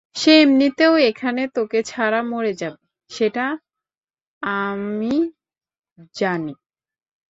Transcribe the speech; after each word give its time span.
সে 0.15 0.31
এমনিতেও 0.41 0.93
এখানে 1.09 1.41
তোকে 1.55 1.79
ছাড়া 1.83 2.19
মরে 2.23 2.53
যাবে, 2.53 2.79
সেটা 3.09 3.45
আমজ 4.43 5.23
জানি। 6.15 6.53